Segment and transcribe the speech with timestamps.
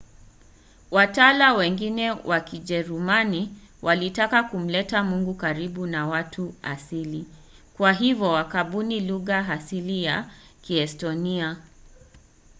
[0.91, 7.25] watawa wengine wa kijerumani walitaka kumleta mungu karibu na watu asili
[7.77, 10.29] kwa hivyo wakabuni lugha halisi ya
[10.61, 11.57] kiestonia